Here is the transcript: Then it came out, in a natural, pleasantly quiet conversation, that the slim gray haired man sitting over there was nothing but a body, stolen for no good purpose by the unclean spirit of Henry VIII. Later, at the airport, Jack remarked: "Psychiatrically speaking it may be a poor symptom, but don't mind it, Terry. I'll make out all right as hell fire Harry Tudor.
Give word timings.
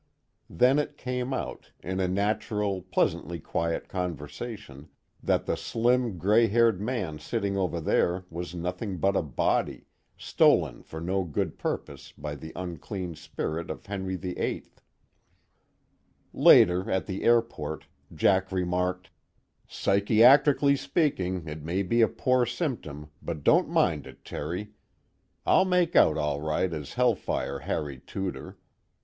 Then 0.49 0.79
it 0.79 0.97
came 0.97 1.31
out, 1.31 1.73
in 1.83 1.99
a 1.99 2.07
natural, 2.07 2.81
pleasantly 2.81 3.39
quiet 3.39 3.87
conversation, 3.87 4.89
that 5.21 5.45
the 5.45 5.55
slim 5.55 6.17
gray 6.17 6.47
haired 6.47 6.81
man 6.81 7.19
sitting 7.19 7.55
over 7.55 7.79
there 7.79 8.25
was 8.31 8.55
nothing 8.55 8.97
but 8.97 9.15
a 9.15 9.21
body, 9.21 9.85
stolen 10.17 10.81
for 10.81 10.99
no 10.99 11.23
good 11.23 11.59
purpose 11.59 12.13
by 12.17 12.33
the 12.33 12.51
unclean 12.55 13.13
spirit 13.13 13.69
of 13.69 13.85
Henry 13.85 14.15
VIII. 14.15 14.63
Later, 16.33 16.89
at 16.89 17.05
the 17.05 17.21
airport, 17.21 17.85
Jack 18.11 18.51
remarked: 18.51 19.11
"Psychiatrically 19.69 20.75
speaking 20.79 21.47
it 21.47 21.61
may 21.61 21.83
be 21.83 22.01
a 22.01 22.07
poor 22.07 22.43
symptom, 22.47 23.11
but 23.21 23.43
don't 23.43 23.69
mind 23.69 24.07
it, 24.07 24.25
Terry. 24.25 24.71
I'll 25.45 25.63
make 25.65 25.95
out 25.95 26.17
all 26.17 26.41
right 26.41 26.73
as 26.73 26.95
hell 26.95 27.13
fire 27.13 27.59
Harry 27.59 27.99
Tudor. 27.99 28.57